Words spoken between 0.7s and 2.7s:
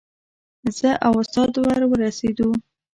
زه او استاد ور ورسېدو.